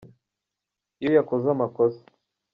iyo 0.99 1.11
yakoze 1.17 1.45
amakosa. 1.51 2.01